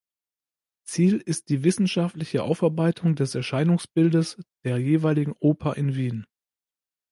[0.83, 6.25] Ziel ist die wissenschaftliche Aufarbeitung des Erscheinungsbildes der jeweiligen Oper in Wien.